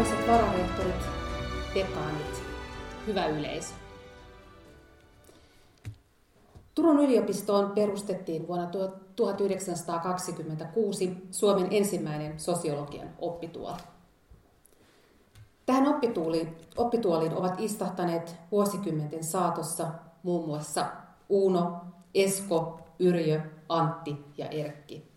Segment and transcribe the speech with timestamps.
[0.00, 1.02] Arvoisat vararehtorit,
[1.74, 2.42] dekaanit,
[3.06, 3.74] hyvä yleisö.
[6.74, 8.70] Turun yliopistoon perustettiin vuonna
[9.16, 13.78] 1926 Suomen ensimmäinen sosiologian oppituoli.
[15.66, 19.86] Tähän oppituoliin, oppituoliin ovat istahtaneet vuosikymmenten saatossa
[20.22, 20.86] muun muassa
[21.28, 21.80] Uuno,
[22.14, 25.10] Esko, Yrjö, Antti ja Erkki.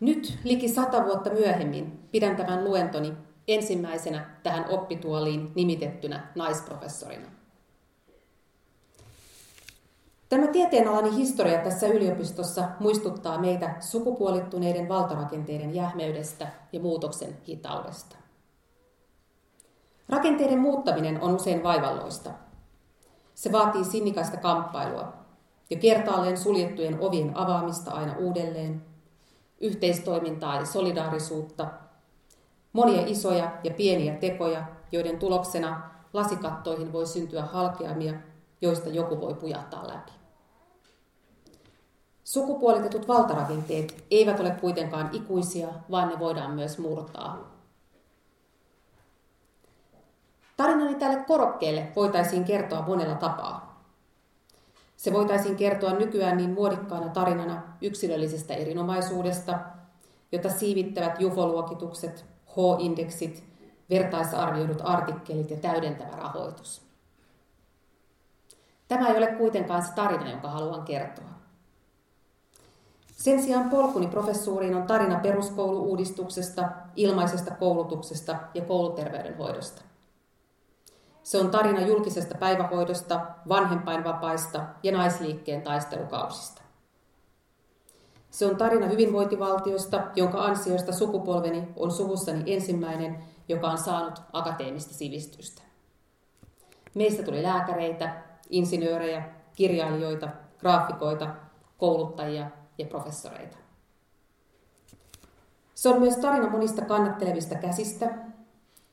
[0.00, 3.12] Nyt, liki sata vuotta myöhemmin, pidän tämän luentoni
[3.48, 7.26] ensimmäisenä tähän oppituoliin nimitettynä naisprofessorina.
[10.28, 18.16] Tämä tieteenalani historia tässä yliopistossa muistuttaa meitä sukupuolittuneiden valtarakenteiden jähmeydestä ja muutoksen hitaudesta.
[20.08, 22.30] Rakenteiden muuttaminen on usein vaivalloista.
[23.34, 25.12] Se vaatii sinnikäistä kamppailua
[25.70, 28.82] ja kertaalleen suljettujen ovien avaamista aina uudelleen,
[29.60, 31.66] yhteistoimintaa ja solidaarisuutta,
[32.72, 38.14] monia isoja ja pieniä tekoja, joiden tuloksena lasikattoihin voi syntyä halkeamia,
[38.60, 40.12] joista joku voi pujahtaa läpi.
[42.24, 47.50] Sukupuolitetut valtarakenteet eivät ole kuitenkaan ikuisia, vaan ne voidaan myös murtaa.
[50.56, 53.69] Tarinani tälle korokkeelle voitaisiin kertoa monella tapaa.
[55.00, 59.58] Se voitaisiin kertoa nykyään niin muodikkaana tarinana yksilöllisestä erinomaisuudesta,
[60.32, 63.44] jota siivittävät jufoluokitukset, H-indeksit,
[63.90, 66.82] vertaisarvioidut artikkelit ja täydentävä rahoitus.
[68.88, 71.30] Tämä ei ole kuitenkaan se tarina, jonka haluan kertoa.
[73.12, 79.82] Sen sijaan polkuni professuuriin on tarina peruskouluudistuksesta, ilmaisesta koulutuksesta ja kouluterveydenhoidosta.
[81.22, 86.62] Se on tarina julkisesta päivähoidosta, vanhempainvapaista ja naisliikkeen taistelukausista.
[88.30, 95.62] Se on tarina hyvinvointivaltiosta, jonka ansiosta sukupolveni on suvussani ensimmäinen, joka on saanut akateemista sivistystä.
[96.94, 99.24] Meistä tuli lääkäreitä, insinöörejä,
[99.54, 100.28] kirjailijoita,
[100.58, 101.34] graafikoita,
[101.78, 103.56] kouluttajia ja professoreita.
[105.74, 108.14] Se on myös tarina monista kannattelevista käsistä,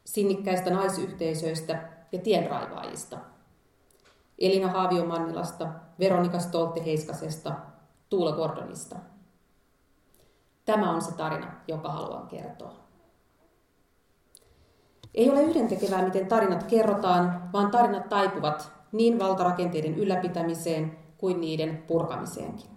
[0.06, 3.18] sinnikkäistä naisyhteisöistä ja tienraivaajista.
[4.40, 5.68] Elina Haavio-Mannilasta,
[6.00, 7.54] Veronika Stolte-Heiskasesta,
[8.10, 8.96] Tuula Gordonista.
[10.66, 12.74] Tämä on se tarina, joka haluan kertoa.
[15.14, 22.70] Ei ole yhdentekevää, miten tarinat kerrotaan, vaan tarinat taipuvat niin valtarakenteiden ylläpitämiseen kuin niiden purkamiseenkin.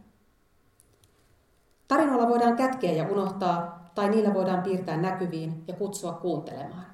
[1.89, 6.87] Tarinoilla voidaan kätkeä ja unohtaa, tai niillä voidaan piirtää näkyviin ja kutsua kuuntelemaan.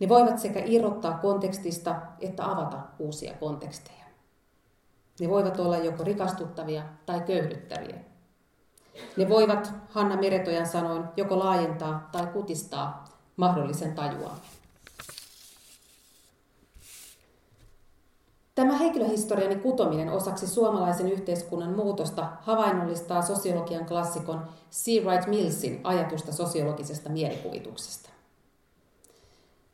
[0.00, 4.04] Ne voivat sekä irrottaa kontekstista että avata uusia konteksteja.
[5.20, 7.96] Ne voivat olla joko rikastuttavia tai köyhdyttäviä.
[9.16, 13.04] Ne voivat, Hanna Meretojan sanoin, joko laajentaa tai kutistaa
[13.36, 14.40] mahdollisen tajuamme.
[18.54, 25.04] Tämä henkilöhistoriani kutominen osaksi suomalaisen yhteiskunnan muutosta havainnollistaa sosiologian klassikon C.
[25.04, 28.15] Wright Millsin ajatusta sosiologisesta mielikuvituksesta.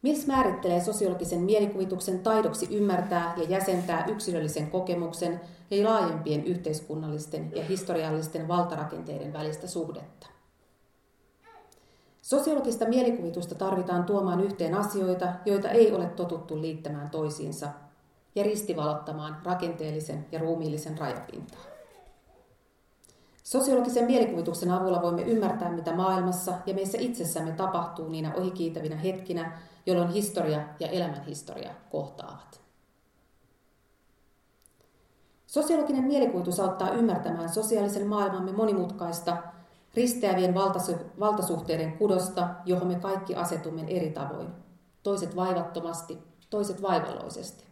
[0.03, 5.41] Mills määrittelee sosiologisen mielikuvituksen taidoksi ymmärtää ja jäsentää yksilöllisen kokemuksen
[5.71, 10.27] ja laajempien yhteiskunnallisten ja historiallisten valtarakenteiden välistä suhdetta.
[12.23, 17.69] Sosiologista mielikuvitusta tarvitaan tuomaan yhteen asioita, joita ei ole totuttu liittämään toisiinsa,
[18.34, 21.61] ja ristivalottamaan rakenteellisen ja ruumiillisen rajapintaa.
[23.43, 30.09] Sosiologisen mielikuvituksen avulla voimme ymmärtää, mitä maailmassa ja meissä itsessämme tapahtuu niinä ohikiitävinä hetkinä, jolloin
[30.09, 32.60] historia ja elämänhistoria kohtaavat.
[35.47, 39.37] Sosiologinen mielikuvitus auttaa ymmärtämään sosiaalisen maailmamme monimutkaista,
[39.94, 40.54] risteävien
[41.21, 44.48] valtasuhteiden kudosta, johon me kaikki asetumme eri tavoin.
[45.03, 46.19] Toiset vaivattomasti,
[46.50, 47.65] toiset vaivalloisesti.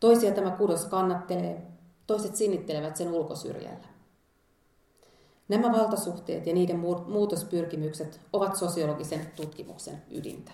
[0.00, 1.66] Toisia tämä kudos kannattelee,
[2.06, 3.97] toiset sinnittelevät sen ulkosyrjällä.
[5.48, 10.52] Nämä valtasuhteet ja niiden muutospyrkimykset ovat sosiologisen tutkimuksen ydintä.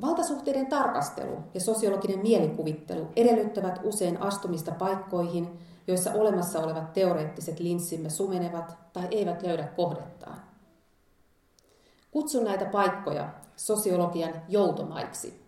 [0.00, 8.78] Valtasuhteiden tarkastelu ja sosiologinen mielikuvittelu edellyttävät usein astumista paikkoihin, joissa olemassa olevat teoreettiset linssimme sumenevat
[8.92, 10.42] tai eivät löydä kohdettaan.
[12.10, 15.39] Kutsun näitä paikkoja sosiologian joutomaiksi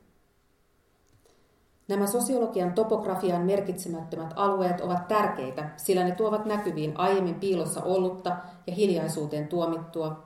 [1.88, 8.36] Nämä sosiologian topografian merkitsemättömät alueet ovat tärkeitä, sillä ne tuovat näkyviin aiemmin piilossa ollutta
[8.66, 10.22] ja hiljaisuuteen tuomittua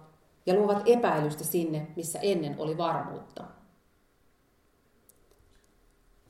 [0.46, 3.44] ja luovat epäilystä sinne, missä ennen oli varmuutta.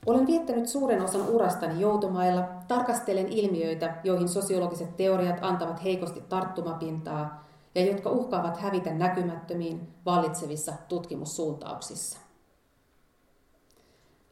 [0.05, 7.85] Olen viettänyt suuren osan urastani joutomailla, tarkastelen ilmiöitä, joihin sosiologiset teoriat antavat heikosti tarttumapintaa ja
[7.85, 12.26] jotka uhkaavat hävitä näkymättömiin vallitsevissa tutkimussuuntauksissa.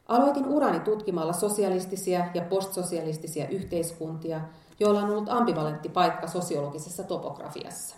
[0.06, 4.42] Aloitin urani tutkimalla sosialistisia ja postsosialistisia yhteiskuntia,
[4.80, 7.96] joilla on ollut ambivalentti paikka sosiologisessa topografiassa.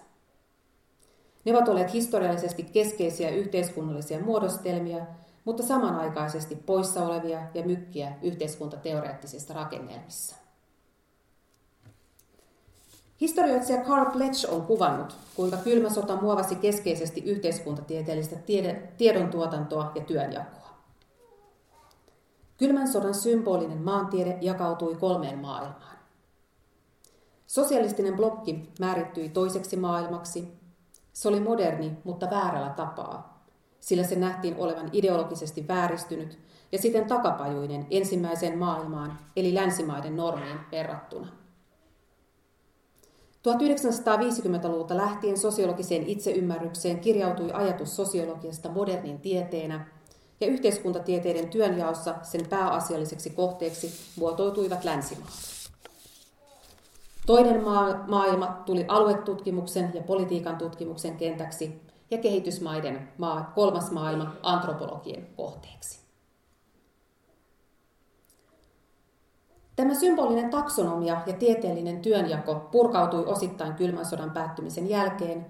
[1.45, 5.06] Ne ovat olleet historiallisesti keskeisiä yhteiskunnallisia muodostelmia,
[5.45, 10.36] mutta samanaikaisesti poissa olevia ja mykkiä yhteiskuntateoreettisissa rakennelmissa.
[13.21, 20.66] Historioitsija Carl Pletch on kuvannut, kuinka kylmä sota muovasi keskeisesti yhteiskuntatieteellistä tiede, tiedontuotantoa ja työnjakoa.
[22.57, 25.98] Kylmän sodan symbolinen maantiede jakautui kolmeen maailmaan.
[27.48, 30.48] Sosialistinen blokki määrittyi toiseksi maailmaksi.
[31.13, 33.45] Se oli moderni, mutta väärällä tapaa,
[33.80, 36.39] sillä se nähtiin olevan ideologisesti vääristynyt
[36.71, 41.27] ja siten takapajuinen ensimmäiseen maailmaan, eli länsimaiden normiin verrattuna.
[43.48, 49.96] 1950-luvulta lähtien sosiologiseen itseymmärrykseen kirjautui ajatus sosiologiasta modernin tieteenä,
[50.39, 55.31] ja yhteiskuntatieteiden työnjaossa sen pääasialliseksi kohteeksi muotoituivat länsimaat.
[57.25, 57.63] Toinen
[58.07, 61.81] maailma tuli aluetutkimuksen ja politiikan tutkimuksen kentäksi
[62.11, 65.99] ja kehitysmaiden maa, kolmas maailma antropologien kohteeksi.
[69.75, 75.45] Tämä symbolinen taksonomia ja tieteellinen työnjako purkautui osittain kylmän sodan päättymisen jälkeen,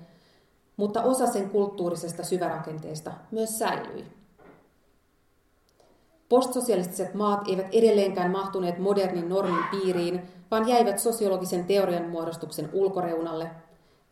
[0.77, 4.16] mutta osa sen kulttuurisesta syvärakenteesta myös säilyi.
[6.29, 10.21] Postsosialistiset maat eivät edelleenkään mahtuneet modernin normin piiriin,
[10.51, 13.51] vaan jäivät sosiologisen teorian muodostuksen ulkoreunalle,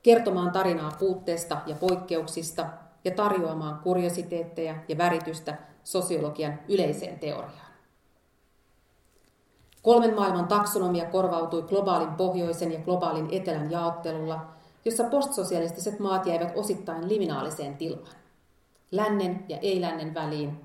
[0.03, 2.65] kertomaan tarinaa puutteesta ja poikkeuksista
[3.03, 7.65] ja tarjoamaan kuriositeetteja ja väritystä sosiologian yleiseen teoriaan.
[9.81, 14.45] Kolmen maailman taksonomia korvautui globaalin pohjoisen ja globaalin etelän jaottelulla,
[14.85, 18.15] jossa postsosialistiset maat jäivät osittain liminaaliseen tilaan.
[18.91, 20.64] Lännen ja ei-lännen väliin,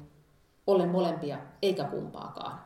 [0.70, 2.60] ollen molempia eikä kumpaakaan.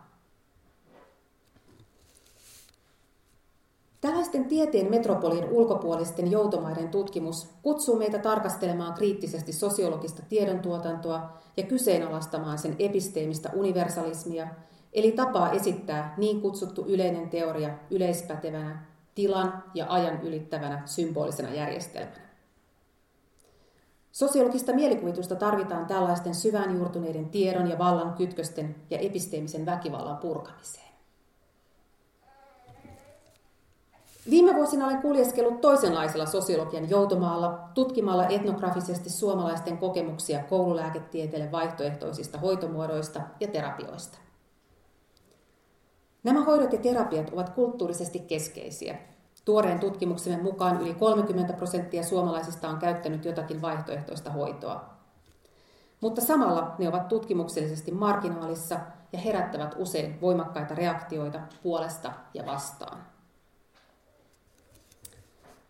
[4.01, 12.77] Tällaisten tieteen metropolin ulkopuolisten joutomaiden tutkimus kutsuu meitä tarkastelemaan kriittisesti sosiologista tiedontuotantoa ja kyseenalaistamaan sen
[12.79, 14.49] episteemistä universalismia–
[14.95, 22.24] eli tapaa esittää niin kutsuttu yleinen teoria yleispätevänä, tilan ja ajan ylittävänä symbolisena järjestelmänä.
[24.15, 30.95] Sosiologista mielikuvitusta tarvitaan tällaisten syvään juurtuneiden tiedon ja vallan kytkösten ja episteemisen väkivallan purkamiseen.
[34.31, 43.49] Viime vuosina olen kuljeskellut toisenlaisella sosiologian joutomaalla tutkimalla etnografisesti suomalaisten kokemuksia koululääketieteelle vaihtoehtoisista hoitomuodoista ja
[43.49, 44.19] terapioista.
[46.23, 48.99] Nämä hoidot ja terapiat ovat kulttuurisesti keskeisiä.
[49.45, 54.95] Tuoreen tutkimuksemme mukaan yli 30 prosenttia suomalaisista on käyttänyt jotakin vaihtoehtoista hoitoa.
[56.01, 58.81] Mutta samalla ne ovat tutkimuksellisesti marginaalissa
[59.13, 62.99] ja herättävät usein voimakkaita reaktioita puolesta ja vastaan.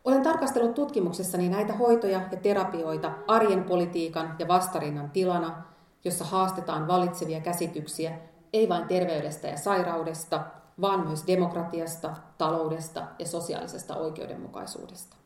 [0.04, 5.62] Olen tarkastellut tutkimuksessani näitä hoitoja ja terapioita arjen politiikan ja vastarinnan tilana,
[6.04, 8.18] jossa haastetaan valitsevia käsityksiä
[8.52, 10.44] ei vain terveydestä ja sairaudesta,
[10.80, 15.16] vaan myös demokratiasta, taloudesta ja sosiaalisesta oikeudenmukaisuudesta.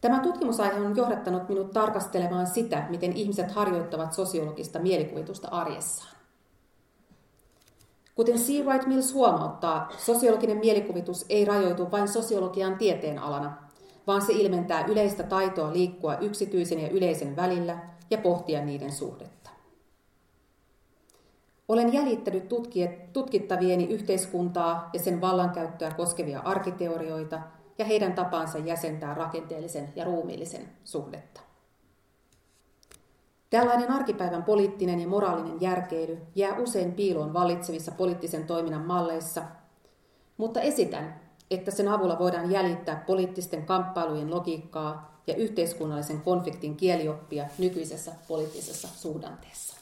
[0.00, 6.18] Tämä tutkimusaihe on johdattanut minut tarkastelemaan sitä, miten ihmiset harjoittavat sosiologista mielikuvitusta arjessaan.
[8.14, 8.64] Kuten C.
[8.64, 13.56] Wright Mills huomauttaa, sosiologinen mielikuvitus ei rajoitu vain sosiologian tieteenalana,
[14.06, 17.78] vaan se ilmentää yleistä taitoa liikkua yksityisen ja yleisen välillä
[18.10, 19.37] ja pohtia niiden suhdetta.
[21.68, 22.48] Olen jäljittänyt
[23.12, 27.40] tutkittavieni yhteiskuntaa ja sen vallankäyttöä koskevia arkiteorioita
[27.78, 31.40] ja heidän tapansa jäsentää rakenteellisen ja ruumiillisen suhdetta.
[33.50, 39.42] Tällainen arkipäivän poliittinen ja moraalinen järkeily jää usein piiloon vallitsevissa poliittisen toiminnan malleissa,
[40.36, 41.20] mutta esitän,
[41.50, 49.77] että sen avulla voidaan jäljittää poliittisten kamppailujen logiikkaa ja yhteiskunnallisen konfliktin kielioppia nykyisessä poliittisessa suhdanteessa.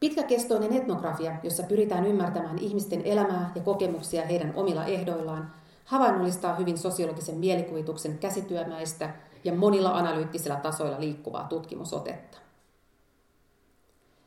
[0.00, 5.52] Pitkäkestoinen etnografia, jossa pyritään ymmärtämään ihmisten elämää ja kokemuksia heidän omilla ehdoillaan,
[5.84, 9.10] havainnollistaa hyvin sosiologisen mielikuvituksen käsityömäistä
[9.44, 12.38] ja monilla analyyttisilla tasoilla liikkuvaa tutkimusotetta.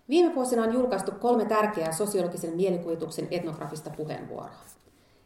[0.09, 4.55] Viime vuosina on julkaistu kolme tärkeää sosiologisen mielikuvituksen etnografista puheenvuoroa.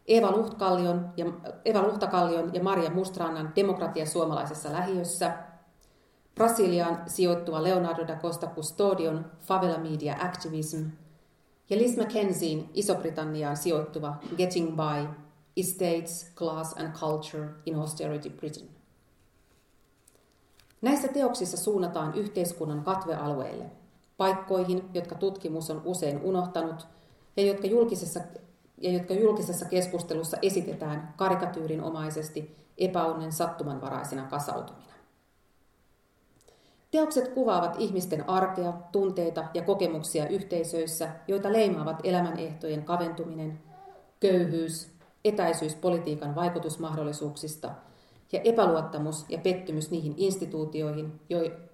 [0.08, 1.26] Eva, Luhtakallion ja,
[1.64, 5.32] Eva Luhtakallion ja Maria Mustrannan Demokratia suomalaisessa lähiössä,
[6.36, 10.84] Brasiliaan sijoittuva Leonardo da Costa Custodion Favela Media Activism
[11.70, 15.08] ja Liz McKenzien Iso-Britanniaan sijoittuva Getting By
[15.56, 18.68] Estates, Class and Culture in Austerity Britain.
[20.82, 23.64] Näissä teoksissa suunnataan yhteiskunnan katvealueille,
[24.16, 26.86] paikkoihin, jotka tutkimus on usein unohtanut
[27.36, 28.20] ja jotka julkisessa,
[28.80, 34.85] ja jotka julkisessa keskustelussa esitetään karikatyyrinomaisesti epäonnen sattumanvaraisina kasautumina.
[36.96, 43.58] Teokset kuvaavat ihmisten arkea, tunteita ja kokemuksia yhteisöissä, joita leimaavat elämänehtojen kaventuminen,
[44.20, 44.92] köyhyys,
[45.24, 47.70] etäisyys politiikan vaikutusmahdollisuuksista
[48.32, 51.20] ja epäluottamus ja pettymys niihin instituutioihin,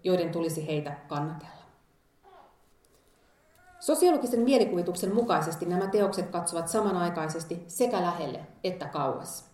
[0.04, 1.62] joiden tulisi heitä kannatella.
[3.80, 9.50] Sosiologisen mielikuvituksen mukaisesti nämä teokset katsovat samanaikaisesti sekä lähelle että kauas.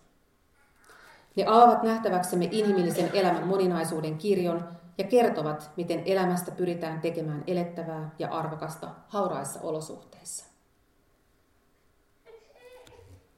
[1.35, 8.27] Ne avaavat nähtäväksemme inhimillisen elämän moninaisuuden kirjon ja kertovat, miten elämästä pyritään tekemään elettävää ja
[8.27, 10.45] arvokasta hauraissa olosuhteissa.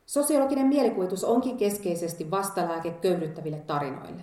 [0.06, 4.22] Sosiologinen mielikuvitus onkin keskeisesti vastalääke köyhdyttäville tarinoille.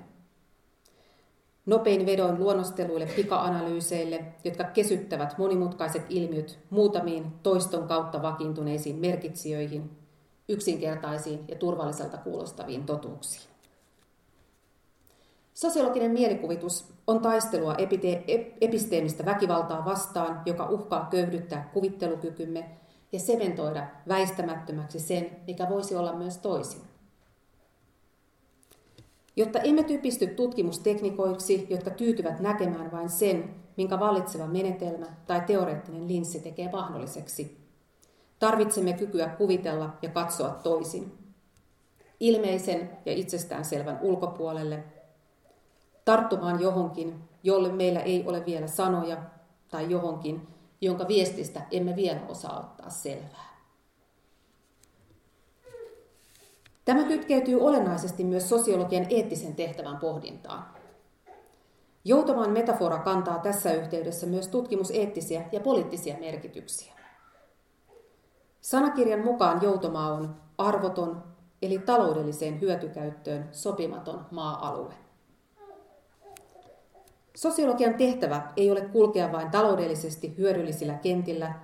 [1.66, 9.90] Nopein vedoin luonnosteluille pika-analyyseille, jotka kesyttävät monimutkaiset ilmiöt muutamiin toiston kautta vakiintuneisiin merkitsijöihin,
[10.49, 13.58] yksinkertaisiin ja turvalliselta kuulostaviin totuuksiin.
[15.59, 18.25] Sosiologinen mielikuvitus on taistelua epite-
[18.61, 22.71] episteemistä väkivaltaa vastaan, joka uhkaa köyhdyttää kuvittelukykymme
[23.12, 26.81] ja sementoida väistämättömäksi sen, mikä voisi olla myös toisin.
[29.37, 36.41] Jotta emme typisty tutkimusteknikoiksi, jotka tyytyvät näkemään vain sen, minkä vallitseva menetelmä tai teoreettinen linssi
[36.41, 37.59] tekee mahdolliseksi,
[38.38, 41.12] tarvitsemme kykyä kuvitella ja katsoa toisin.
[42.21, 44.85] Ilmeisen ja itsestäänselvän ulkopuolelle,
[46.09, 49.17] tarttumaan johonkin, jolle meillä ei ole vielä sanoja,
[49.71, 50.49] tai johonkin,
[50.81, 53.59] jonka viestistä emme vielä osaa ottaa selvää.
[56.85, 60.65] Tämä kytkeytyy olennaisesti myös sosiologian eettisen tehtävän pohdintaan.
[62.05, 66.93] Joutamaan metafora kantaa tässä yhteydessä myös tutkimuseettisiä ja poliittisia merkityksiä.
[68.61, 71.25] Sanakirjan mukaan joutomaa on arvoton,
[71.62, 75.08] eli taloudelliseen hyötykäyttöön sopimaton maa-alue.
[77.38, 81.54] Sosiologian tehtävä ei ole kulkea vain taloudellisesti hyödyllisillä kentillä,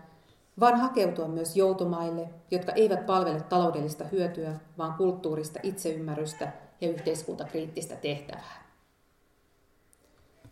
[0.61, 8.65] vaan hakeutua myös joutomaille, jotka eivät palvele taloudellista hyötyä, vaan kulttuurista itseymmärrystä ja yhteiskuntakriittistä tehtävää.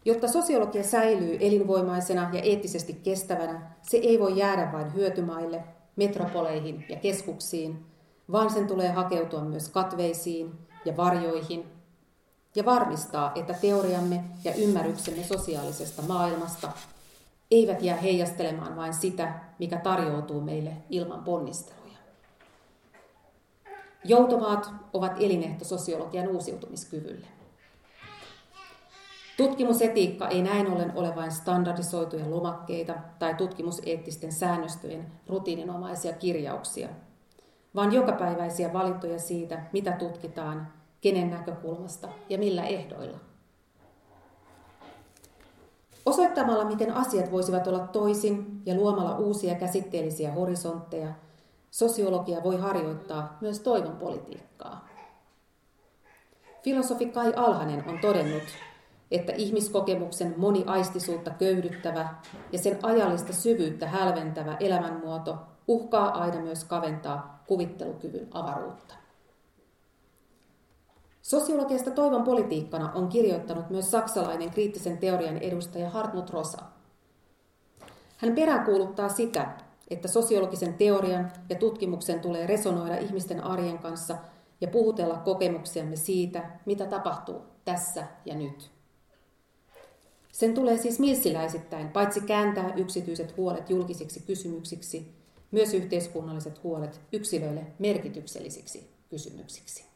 [0.05, 5.65] Jotta sosiologia säilyy elinvoimaisena ja eettisesti kestävänä, se ei voi jäädä vain hyötymaille,
[5.97, 7.87] metropoleihin ja keskuksiin,
[8.33, 10.53] vaan sen tulee hakeutua myös katveisiin
[10.85, 11.72] ja varjoihin
[12.57, 16.73] ja varmistaa, että teoriamme ja ymmärryksemme sosiaalisesta maailmasta
[17.51, 21.83] eivät jää heijastelemaan vain sitä, mikä tarjoutuu meille ilman ponnisteluja.
[24.05, 27.27] Joutomaat ovat elinehto sosiologian uusiutumiskyvylle.
[29.37, 36.89] Tutkimusetiikka ei näin ollen ole vain standardisoituja lomakkeita tai tutkimuseettisten säännöstöjen rutiininomaisia kirjauksia,
[37.75, 40.69] vaan jokapäiväisiä valintoja siitä, mitä tutkitaan
[41.03, 43.19] kenen näkökulmasta ja millä ehdoilla.
[46.07, 51.09] Osoittamalla, miten asiat voisivat olla toisin ja luomalla uusia käsitteellisiä horisontteja,
[51.71, 54.89] sosiologia voi harjoittaa myös toivon politiikkaa.
[56.63, 58.43] Filosofi Kai Alhanen on todennut,
[59.11, 62.15] että ihmiskokemuksen moniaistisuutta köyhdyttävä
[62.53, 69.02] ja sen ajallista syvyyttä hälventävä elämänmuoto uhkaa aina myös kaventaa kuvittelukyvyn avaruutta.
[71.23, 76.59] Sosiologiasta toivon politiikkana on kirjoittanut myös saksalainen kriittisen teorian edustaja Hartmut Rosa.
[78.17, 79.57] Hän peräänkuuluttaa sitä,
[79.91, 84.17] että sosiologisen teorian ja tutkimuksen tulee resonoida ihmisten arjen kanssa
[84.61, 88.71] ja puhutella kokemuksiamme siitä, mitä tapahtuu tässä ja nyt.
[90.33, 95.15] Sen tulee siis milsiläisittäin paitsi kääntää yksityiset huolet julkisiksi kysymyksiksi,
[95.51, 99.92] myös yhteiskunnalliset huolet yksilöille merkityksellisiksi kysymyksiksi.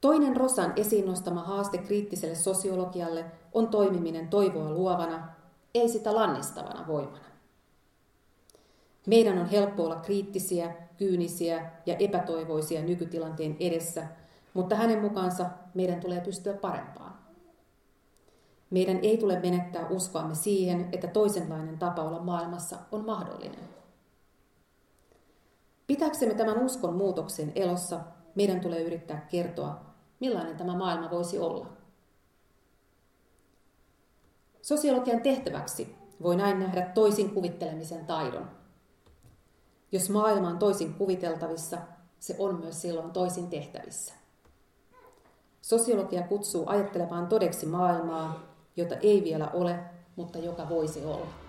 [0.00, 5.28] Toinen Rosan esiin nostama haaste kriittiselle sosiologialle on toimiminen toivoa luovana,
[5.74, 7.24] ei sitä lannistavana voimana.
[9.06, 14.06] Meidän on helppo olla kriittisiä, kyynisiä ja epätoivoisia nykytilanteen edessä,
[14.54, 17.14] mutta hänen mukaansa meidän tulee pystyä parempaan.
[18.70, 23.68] Meidän ei tule menettää uskoamme siihen, että toisenlainen tapa olla maailmassa on mahdollinen.
[25.86, 28.00] Pitäksemme tämän uskon muutoksen elossa,
[28.34, 29.87] meidän tulee yrittää kertoa,
[30.20, 31.66] millainen tämä maailma voisi olla.
[34.62, 38.50] Sosiologian tehtäväksi voi näin nähdä toisin kuvittelemisen taidon.
[39.92, 41.78] Jos maailma on toisin kuviteltavissa,
[42.18, 44.14] se on myös silloin toisin tehtävissä.
[45.62, 48.40] Sosiologia kutsuu ajattelemaan todeksi maailmaa,
[48.76, 49.78] jota ei vielä ole,
[50.16, 51.47] mutta joka voisi olla.